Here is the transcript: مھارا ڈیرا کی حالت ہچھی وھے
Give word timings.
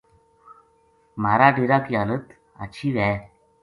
مھارا 1.21 1.47
ڈیرا 1.55 1.77
کی 1.85 1.93
حالت 1.99 2.25
ہچھی 2.61 2.87
وھے 2.95 3.11